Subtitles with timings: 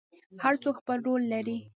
[0.43, 1.57] هر څوک خپل رول لري